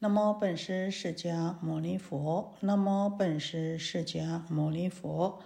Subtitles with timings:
[0.00, 5.40] 那么本师释迦牟尼佛，那么本师释迦牟尼佛，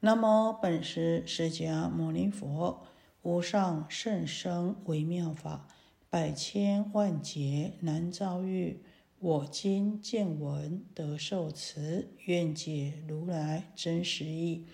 [0.00, 2.82] 那么本师释迦牟尼佛，
[3.22, 5.66] 无上甚深微妙法，
[6.10, 8.82] 百千万劫难遭遇。
[9.20, 14.66] 我今见闻得受持，愿解如来真实义。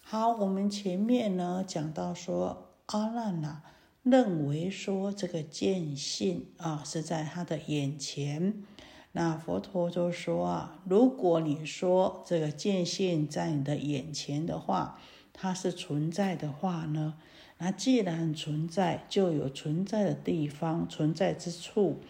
[0.00, 3.62] 好，我们前面呢讲到说，阿难呐
[4.02, 8.64] 认为说这个见性啊是在他的眼前。
[9.12, 14.98] 那佛陀就说啊，如果你说这个见性在你的眼前的话，
[15.34, 17.14] 它是存在的话呢，
[17.58, 22.00] 那既然存在，就有存在的地方、存在之处。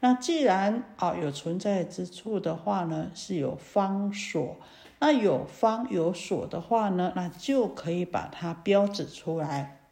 [0.00, 4.56] 那既然啊有存在之处的话呢，是有方所。
[4.98, 9.85] 那有方有所的话呢，那就可以把它标指出来。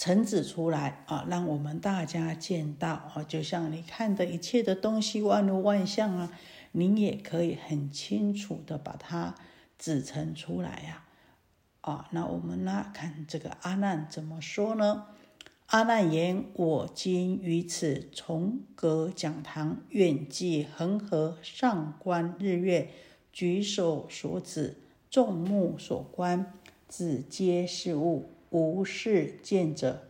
[0.00, 6.32] 呈指出来啊，让我们大家见到啊，就像你看的一切的东西，万物万象啊，
[6.72, 9.34] 您也可以很清楚的把它
[9.78, 11.04] 指呈出来呀。
[11.82, 15.04] 啊，那我们呢看这个阿难怎么说呢？
[15.66, 22.88] 阿难言：我今于此重阁讲堂，愿济恒河上观日月，
[23.34, 24.78] 举手所指，
[25.10, 26.54] 众目所观，
[26.88, 28.30] 子皆是物。
[28.50, 30.00] 无是见者，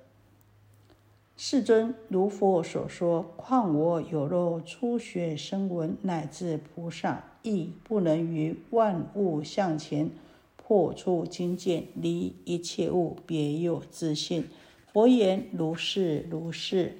[1.36, 10.10] 世尊如佛所说，况我有若初学声闻，乃至菩萨，亦不能于万物向前
[10.56, 14.48] 破除经见，离一切物，别有自信。
[14.90, 16.96] 佛言：如是如是。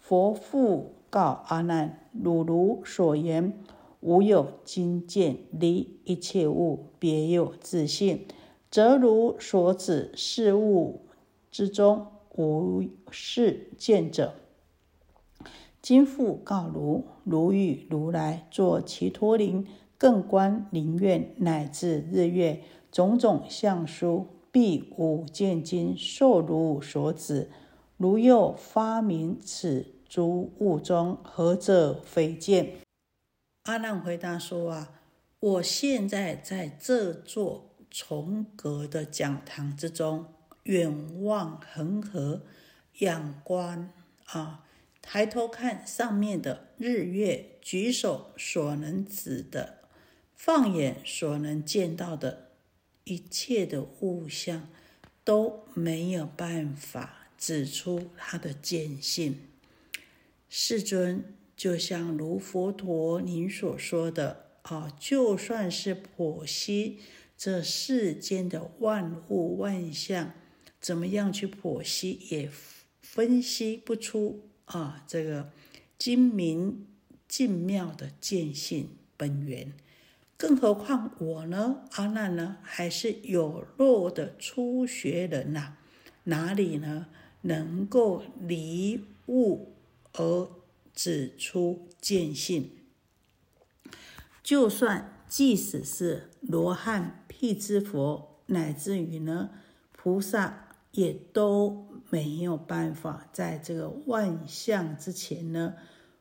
[0.00, 3.52] 佛复告阿难：汝如所言，
[4.00, 8.26] 无有经见，离一切物，别有自信。
[8.72, 11.02] 则如所指事物
[11.50, 14.32] 之中无是见者，
[15.82, 19.66] 今复告如：如与如来作其陀林，
[19.98, 27.50] 更观灵愿乃至日月种种相殊，必无见经受如所指。
[27.98, 32.76] 如又发明此诸物中，何者非见？
[33.64, 35.02] 阿难回答说：啊，
[35.40, 37.68] 我现在在这座。
[37.94, 40.32] 重阁的讲堂之中，
[40.62, 42.40] 远望恒河，
[43.00, 43.92] 仰观
[44.24, 44.64] 啊，
[45.02, 49.80] 抬头看上面的日月，举手所能指的，
[50.34, 52.52] 放眼所能见到的
[53.04, 54.68] 一切的物象，
[55.22, 59.38] 都没有办法指出它的见性。
[60.48, 67.00] 世尊，就像如佛陀您所说的啊，就算是剖析。
[67.44, 70.32] 这世间的万物万象，
[70.80, 72.48] 怎么样去剖析，也
[73.00, 75.04] 分析不出啊！
[75.08, 75.50] 这个
[75.98, 76.86] 精明
[77.26, 79.72] 精妙的见性本源，
[80.36, 81.82] 更何况我呢？
[81.94, 82.58] 阿难呢？
[82.62, 85.78] 还是有漏的初学人呐？
[86.22, 87.08] 哪里呢？
[87.40, 89.74] 能够离物
[90.12, 90.48] 而
[90.94, 92.70] 指出见性？
[94.44, 97.24] 就算即使是罗汉。
[97.26, 99.50] 辟支佛乃至于呢
[99.90, 105.74] 菩萨也都没有办法在这个万象之前呢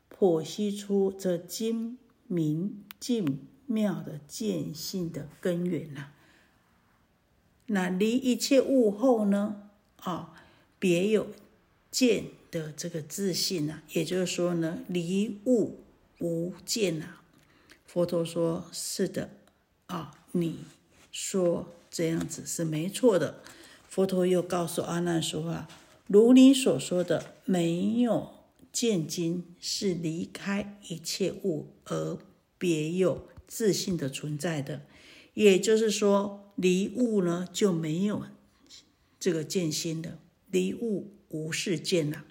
[0.10, 6.12] 剖析出这精明净妙的见性的根源呐。
[7.68, 10.34] 那离一切物后呢啊
[10.80, 11.28] 别有
[11.92, 15.82] 见的这个自信呐，也就是说呢离物
[16.20, 17.21] 无见呐。
[17.94, 19.32] 佛陀说是的
[19.88, 20.60] 啊，你。
[21.12, 23.44] 说这样子是没错的。
[23.86, 25.68] 佛陀又告诉阿难说：“啊，
[26.08, 28.32] 如你所说的，没有
[28.72, 32.18] 见经是离开一切物而
[32.58, 34.84] 别有自信的存在的。
[35.34, 38.24] 也就是说，离物呢就没有
[39.20, 40.18] 这个见心的，
[40.50, 42.24] 离物无是见呐。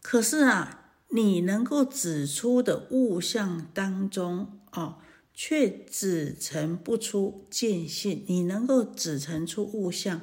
[0.00, 0.81] 可是啊，
[1.12, 4.98] 你能够指出的物象当中啊。”
[5.34, 10.20] 却指陈不出见性，你能够指陈出物象，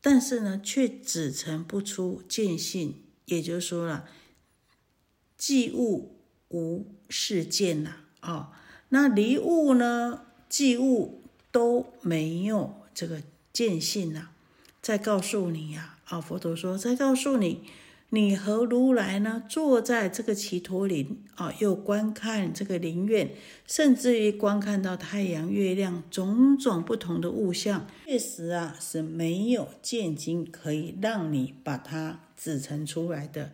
[0.00, 3.04] 但是呢，却指陈不出见性。
[3.26, 4.08] 也就说了，
[5.38, 6.18] 即物
[6.48, 8.50] 无是见呐，啊，
[8.88, 14.30] 那离物呢，即物都没有这个见性呐。
[14.82, 17.62] 再告诉你呀，啊，佛陀说，再告诉你。
[18.14, 23.30] 你和如来呢，坐在这个祇陀林啊，又观看这个林院，
[23.66, 33.52] 甚至于观看到太阳、月亮种种不同的物象，确实啊是没有见经可以让你把它指成出来的。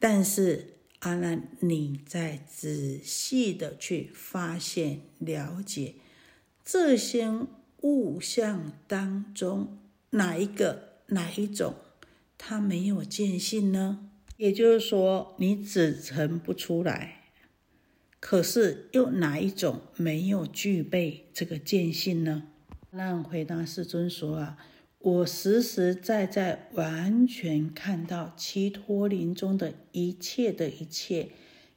[0.00, 5.94] 但是阿难，你在仔细的去发现、了解
[6.64, 7.32] 这些
[7.82, 9.78] 物象当中，
[10.10, 11.76] 哪一个、哪一种，
[12.44, 14.10] 他没有见性呢？
[14.36, 17.20] 也就是说，你指成不出来。
[18.18, 22.48] 可是，又哪一种没有具备这个见性呢？
[22.90, 24.58] 那回答世尊说啊。
[24.98, 31.28] 我实实在在、完全看到其托林中的一切的一切，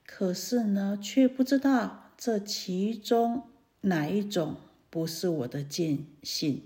[0.04, 3.44] 可是呢，却不知道这其中
[3.82, 4.56] 哪一种
[4.90, 6.64] 不是我的见性。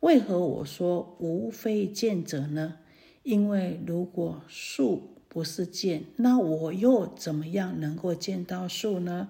[0.00, 2.78] 为何我说无非见者呢？
[3.26, 9.28] 因为如果树不是见，那我又怎么样能够见到树呢？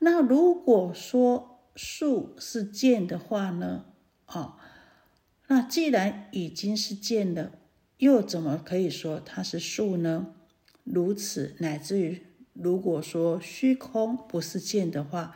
[0.00, 3.86] 那如果说树是见的话呢？
[4.26, 4.58] 啊？
[5.46, 7.52] 那既然已经是见了，
[7.96, 10.34] 又怎么可以说它是树呢？
[10.84, 12.22] 如此乃至于，
[12.52, 15.34] 如果说虚空不是见的话，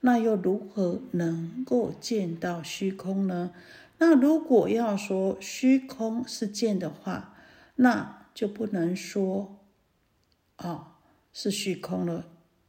[0.00, 3.52] 那又如何能够见到虚空呢？
[3.96, 7.32] 那如果要说虚空是见的话，
[7.76, 9.60] 那就不能说
[10.56, 10.98] 啊
[11.32, 12.26] 是虚空了。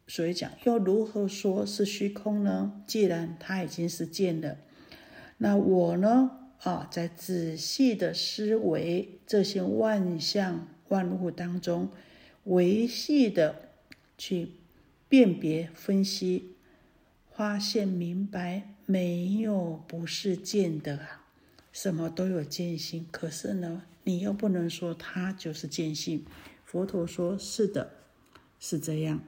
[0.09, 2.81] 所以讲，又如何说是虚空呢？
[2.88, 4.59] 既然它已经是见的，
[5.39, 6.31] 那我呢？
[6.62, 11.92] 啊，在仔细的思维这些万象万物当中，
[12.45, 13.69] 维系的
[14.18, 14.53] 去
[15.10, 16.56] 辨别分析，
[17.31, 21.17] 发现明白，没有不是见的啊，
[21.79, 23.06] 什么都有见性。
[23.12, 26.25] 可是呢，你又不能说它就是见性。
[26.65, 27.91] 佛陀说是的，
[28.59, 29.21] 是这样。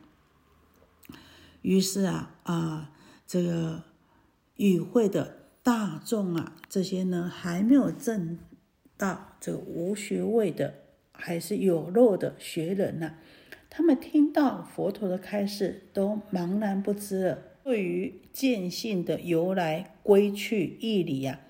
[1.61, 2.91] 于是啊啊，
[3.27, 3.83] 这个
[4.55, 5.37] 与会的。
[5.61, 8.39] 大众啊，这些呢还没有证
[8.97, 10.73] 到这个无学位的，
[11.11, 13.17] 还是有肉的学人呢，
[13.69, 17.37] 他们听到佛陀的开示，都茫然不知了。
[17.63, 21.41] 对于见性的由来、归去、义理呀，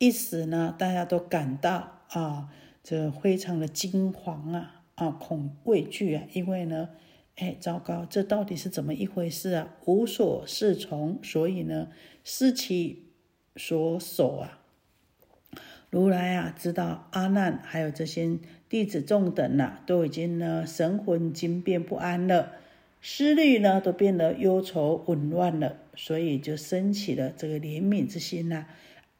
[0.00, 2.48] 一时呢，大家都感到啊，
[2.82, 6.88] 这非常的惊惶啊，啊，恐畏惧啊，因为呢，
[7.36, 9.76] 哎，糟糕，这到底是怎么一回事啊？
[9.84, 11.88] 无所适从，所以呢，
[12.24, 13.04] 失其。
[13.56, 14.60] 所守啊，
[15.90, 18.38] 如来啊，知道阿难还有这些
[18.68, 22.52] 弟子众等呐，都已经呢神魂惊变不安了，
[23.02, 28.66] 思虑呢都变得忧愁紊乱了，所以就升起了这个怜悯之心呐，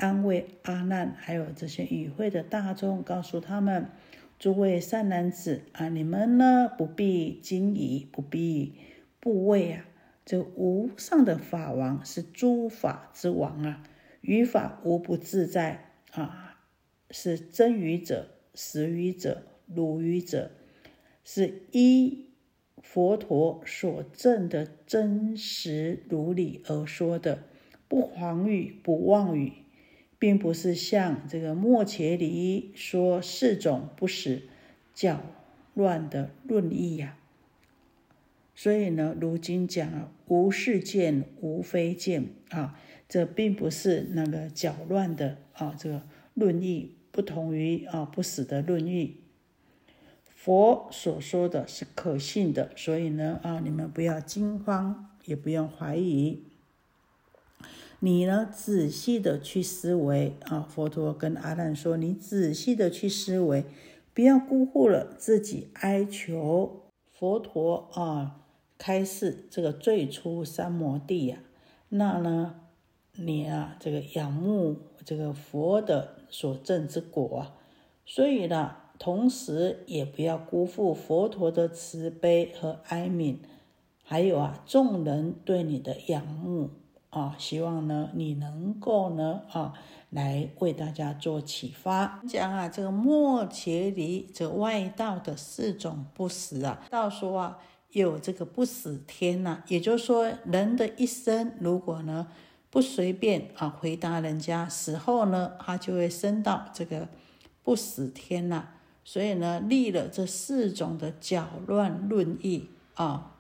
[0.00, 3.90] 安慰阿难还有这些与会的大众，告诉他们：
[4.38, 8.76] 诸位善男子啊，你们呢不必惊疑，不必
[9.20, 9.84] 怖畏啊，
[10.24, 13.82] 这无上的法王是诸法之王啊。
[14.22, 16.56] 语法无不自在啊，
[17.10, 20.50] 是真语者、实语者、如语者，
[21.24, 22.30] 是依
[22.82, 27.44] 佛陀所证的真实如理而说的，
[27.86, 29.52] 不谎语、不妄语，
[30.20, 34.42] 并不是像这个莫切离说四种不死
[34.94, 35.22] 搅
[35.74, 37.16] 乱的论义呀。
[38.54, 42.78] 所以呢，如今讲无是见，无非见啊。
[43.08, 46.02] 这并不是那个搅乱的啊，这个
[46.34, 49.16] 论义不同于啊不死的论义。
[50.26, 56.44] 佛所说的是可信的，所以呢啊，你们不要惊慌，也不用怀疑。
[58.02, 63.64] 你呢仔细的去思维啊，佛陀跟阿难说，你仔细的去思维，
[64.14, 68.40] 不要辜负了自己哀求佛陀啊
[68.78, 71.38] 开示这个最初三摩地呀，
[71.90, 72.56] 那呢？
[73.16, 77.56] 你啊，这个仰慕这个佛的所证之果啊，
[78.06, 83.36] 所以呢，同时也不要辜负佛陀的慈悲和哀悯，
[84.02, 86.70] 还有啊，众人对你的仰慕
[87.10, 89.74] 啊，希望呢，你能够呢啊，
[90.10, 92.20] 来为大家做启发。
[92.28, 97.58] 讲啊，这个末伽离这外道的四种不死啊，道说啊，
[97.90, 102.28] 有这个不死天呐，也就是说，人的一生如果呢。
[102.72, 107.08] 不随便啊回答人家，死后呢，他就会升到这个
[107.64, 108.74] 不死天了。
[109.02, 113.32] 所以呢，立了这四种的搅乱论义啊，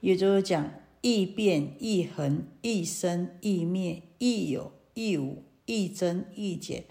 [0.00, 0.70] 也就是讲
[1.00, 6.84] 易变、易恒、易生、易灭、易有、易无、易增、易减，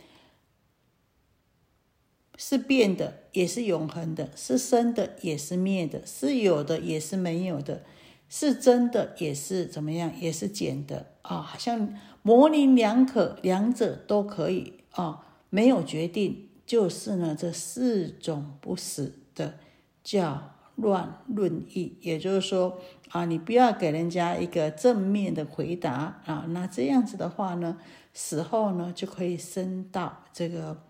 [2.38, 7.84] 是变的，也是永恒的；是生的，也是灭的；是有的，也是没有的。
[8.32, 19.58] 是真的，也是怎么样，也是假的啊，好像模棱两可，两者都可以啊，没有决定，就是呢这四种不死的
[20.04, 27.78] 叫乱论议，也就是说啊，你不要给人家一个正面的回答啊，那这样子的话呢，
[28.14, 30.84] 死后呢就可以升到这个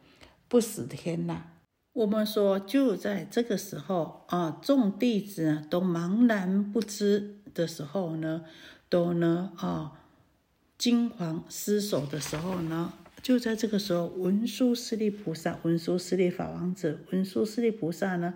[0.47, 1.47] 不死天了。
[1.93, 8.45] 我们说就在这个时候啊，众弟子呢都茫然不知的时候呢，
[8.87, 9.93] 都呢啊
[10.77, 12.93] 惊惶失守的时候呢。
[13.21, 18.33] 就在这个时候，文殊师利菩萨、文殊师利法王子、文殊师利菩萨呢，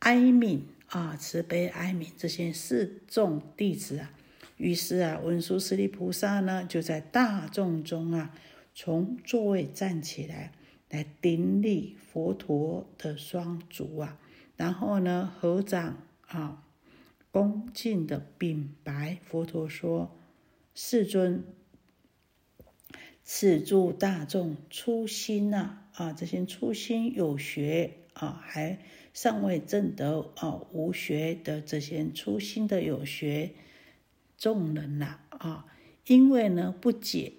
[0.00, 4.12] 哀悯啊，慈悲哀悯这些四众弟子啊。
[4.56, 8.34] 于是啊，文殊师利菩萨呢，就在大众中啊，
[8.74, 10.52] 从座位站起来，
[10.90, 14.18] 来顶礼佛陀的双足啊，
[14.56, 16.64] 然后呢，合掌啊，
[17.30, 20.16] 恭敬的禀白佛陀说
[20.74, 21.44] ：“世尊。”
[23.22, 28.78] 此诸大众初心呐啊，这些初心有学啊，还
[29.12, 33.50] 尚未证得啊无学的这些初心的有学
[34.36, 35.66] 众人呐啊，
[36.06, 37.32] 因为呢不解，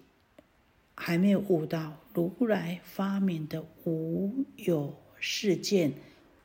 [0.96, 5.94] 还没有悟到如来发明的无有事件、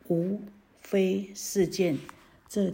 [0.09, 0.41] 无
[0.81, 1.99] 非事件，
[2.49, 2.73] 这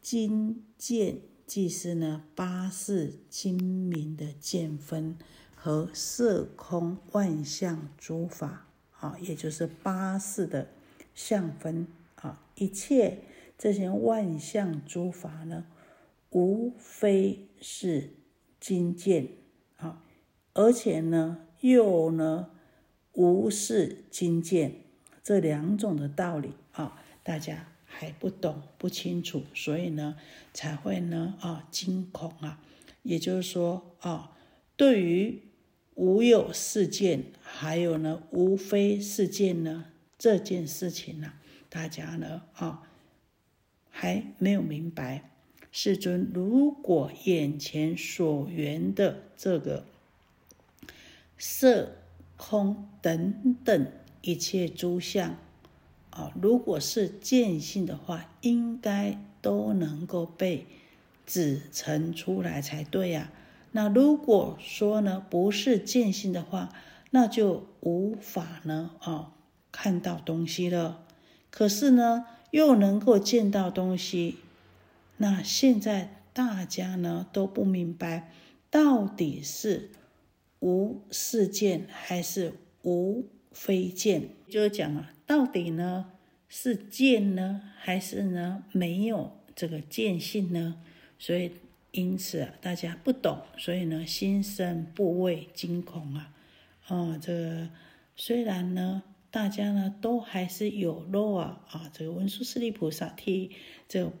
[0.00, 1.16] 精见
[1.46, 5.16] 即是呢八世精明的见分。
[5.54, 8.66] 和色空万象诸法
[8.98, 10.66] 啊，也就是八识的
[11.14, 13.18] 相分啊，一切
[13.58, 15.66] 这些万象诸法呢，
[16.30, 18.10] 无非是
[18.58, 19.28] 金见
[19.76, 20.02] 啊，
[20.54, 22.50] 而且呢，又呢，
[23.12, 24.76] 无是金见
[25.22, 30.16] 这两种的道理啊，大家还不懂不清楚，所以呢，
[30.52, 32.60] 才会呢啊惊恐啊，
[33.02, 34.36] 也就是说啊，
[34.76, 35.42] 对于。
[35.94, 39.84] 无有事件，还有呢，无非事件呢，
[40.22, 41.32] 这件事情呢，
[41.68, 42.84] 大家呢啊
[43.90, 45.28] 还没有明白。
[45.72, 49.84] 世尊，如果眼前所缘的这个
[51.36, 51.96] 色、
[52.36, 55.34] 空等等一切诸相
[56.10, 60.66] 啊，如果是见性的话，应该都能够被
[61.26, 63.32] 指成出来才对呀。
[63.72, 66.72] 那如果说呢，不是见性的话，
[67.10, 69.32] 那就无法呢啊
[69.72, 71.04] 看到东西了。
[71.50, 74.36] 可是呢，又能够见到东西。
[75.16, 78.30] 那现在大家呢都不明白，
[78.70, 79.90] 到底是
[80.60, 82.52] 无是见还是
[82.82, 84.28] 无非见？
[84.48, 86.12] 就是讲啊，到底呢
[86.48, 90.76] 是见呢，还是呢没有这个见性呢？
[91.18, 91.52] 所以。
[91.94, 96.32] 因此啊，大家不懂，所以呢，心生怖畏、惊恐啊。
[96.86, 97.68] 啊，这个
[98.16, 99.02] 虽然呢，
[99.32, 103.50] 大家呢都还是有漏啊啊，这个文殊师利菩萨替
[103.88, 104.12] 这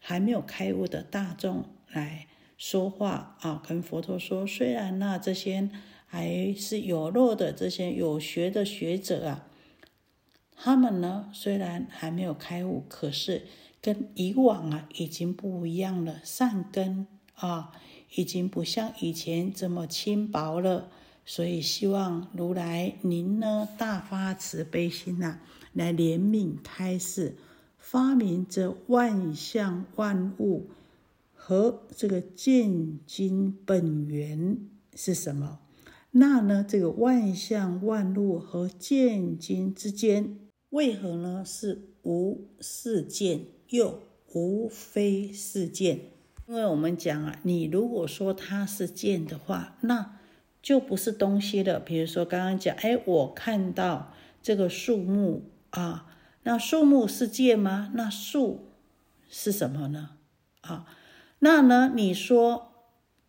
[0.00, 2.26] 还没有开悟的大众来
[2.58, 5.70] 说话啊，跟佛陀说，虽然呢这些
[6.06, 9.46] 还是有漏的这些有学的学者啊，
[10.56, 13.46] 他们呢虽然还没有开悟，可是
[13.80, 17.06] 跟以往啊已经不一样了，善根。
[17.36, 17.72] 啊，
[18.14, 20.88] 已经不像以前这么轻薄了，
[21.26, 25.38] 所以希望如来您呢大发慈悲心呐，
[25.72, 27.36] 来怜悯开示，
[27.78, 30.68] 发明这万象万物
[31.34, 34.58] 和这个见经本源
[34.94, 35.60] 是什么？
[36.10, 40.38] 那呢，这个万象万物和见经之间，
[40.70, 44.00] 为何呢是无事件又
[44.32, 46.12] 无非事件？
[46.46, 50.13] 因为我们讲啊，你如果说它是见的话，那
[50.64, 51.78] 就不是东西了。
[51.78, 56.06] 比如说刚刚讲，哎，我看到这个树木啊，
[56.44, 57.92] 那树木是剑吗？
[57.94, 58.70] 那树
[59.28, 60.12] 是什么呢？
[60.62, 60.86] 啊，
[61.40, 61.92] 那呢？
[61.94, 62.72] 你说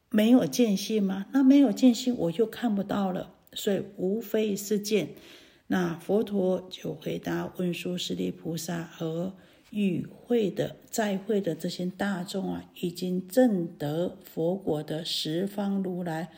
[0.10, 1.26] 没有间隙吗？
[1.34, 3.34] 那没有间隙，我就看不到了。
[3.52, 5.10] 所以无非是剑。
[5.68, 9.34] 那佛陀就回答文殊师利菩萨和。
[9.72, 16.30] 与会的在会的这些大众啊，已经证得佛果的十方如来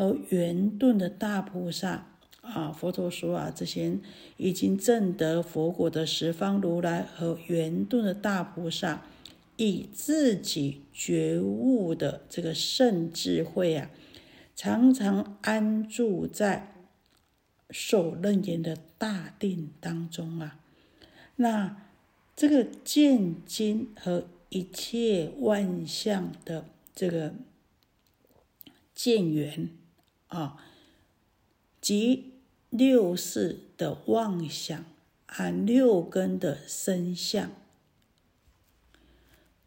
[0.00, 2.06] 和圆顿的大菩萨
[2.40, 3.98] 啊，佛陀说啊，这些
[4.38, 9.04] 已经证得佛果的十方如来和圆顿的大菩萨，
[9.58, 13.90] 以自己觉悟的这个圣智慧啊，
[14.56, 16.72] 常常安住在
[17.68, 20.58] 受楞严的大定当中啊，
[21.36, 21.76] 那。
[22.34, 26.64] 这个见经和一切万象的
[26.94, 27.34] 这个
[28.94, 29.68] 见缘
[30.30, 30.56] 啊，
[31.80, 32.32] 及
[32.70, 34.84] 六世的妄想
[35.26, 37.50] 和六根的身相，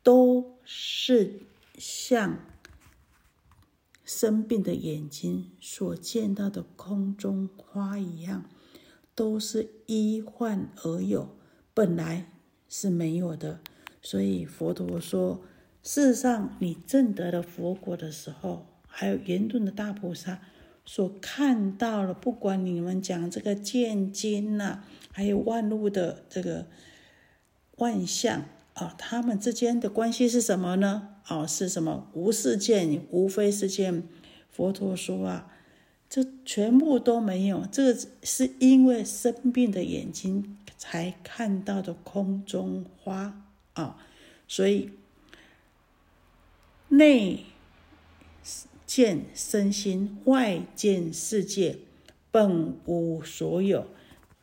[0.02, 1.42] 都是
[1.78, 2.40] 像
[4.06, 8.50] 生病的眼睛所见到的空中花一样，
[9.14, 11.36] 都是依幻而有，
[11.74, 12.32] 本来
[12.70, 13.60] 是没有的。
[14.02, 15.42] 所以佛陀说，
[15.82, 20.42] 事实上，你证得了佛果的时候，还有圆顿的大菩萨
[20.86, 26.68] 所看到了，不管你们讲这个见经呐，还有万物的这个
[27.78, 28.46] 万象。
[28.74, 31.10] 啊，他们之间的关系是什么呢？
[31.26, 32.10] 啊，是什么？
[32.14, 34.04] 无事件，无非是件。
[34.50, 35.52] 佛陀说啊，
[36.10, 37.68] 这全部都没有。
[37.72, 43.98] 这个是因为生病的眼睛才看到的空中花啊，
[44.48, 44.90] 所以
[46.90, 47.46] 内
[48.96, 51.78] 见身心，外见世界，
[52.30, 53.88] 本无所有，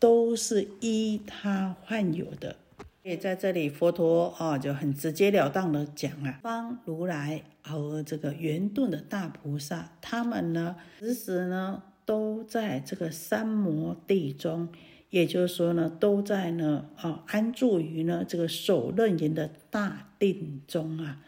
[0.00, 2.56] 都是依他幻有的。
[3.00, 14.68] 所以在这里，佛陀啊就很直截了当的讲啊，方如来和这个圆顿的大菩萨，他们呢，时时呢都在这个三摩地中，
[15.10, 21.22] 也就是说呢，都在呢啊安住于呢这个首楞严的大定中啊。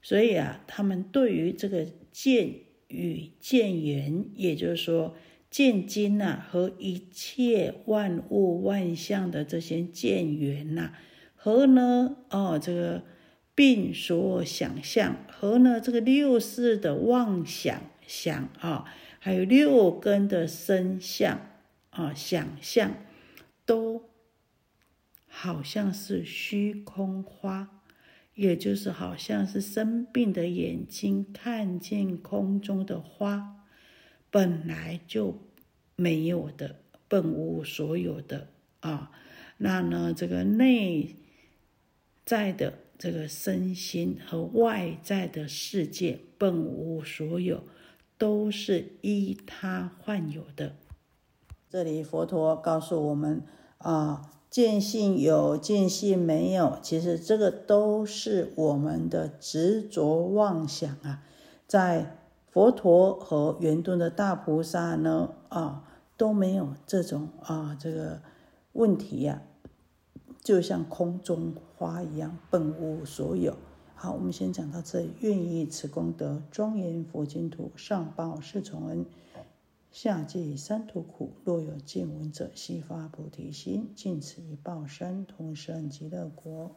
[0.00, 2.54] 所以啊，他们对于这个见
[2.88, 5.14] 与见缘，也就是说
[5.50, 10.92] 见经呐和一切万物万象的这些见缘呐。
[11.34, 12.16] 和呢？
[12.30, 13.04] 哦，这个
[13.54, 18.84] 并所想象，和呢这个六世的妄想想啊，
[19.20, 21.40] 还有六根的身相
[21.90, 22.94] 啊，想象
[23.64, 24.10] 都
[25.26, 27.77] 好像是虚空花，
[28.38, 33.66] 也就是好像是生病的眼睛看见空中的花，
[34.30, 35.38] 本来就
[35.96, 36.76] 没有的，
[37.08, 38.48] 本无所有的
[38.80, 39.10] 啊。
[39.58, 41.16] 那呢，这个内。
[42.24, 47.64] 在的这个身心和外在的世界本无所有，
[48.18, 50.76] 都是依他幻有的。
[51.70, 53.42] 这里佛陀告诉我们
[53.78, 61.22] 啊，见性有，见性没有，其实这个都是我们的执着妄想啊。
[61.66, 62.18] 在
[62.50, 65.84] 佛陀和圆顿的大菩萨呢啊
[66.16, 68.22] 都没有这种啊这个
[68.72, 69.42] 问题呀。
[70.42, 73.54] 就像空中花一样，本无所有。
[73.94, 75.06] 好，我们先讲到这。
[75.20, 79.04] 愿以此功德，庄严佛净土，上报四重恩，
[79.90, 81.32] 下济三途苦。
[81.44, 86.76] 若有见闻者，悉发菩提心，尽此一报身，同生极乐国。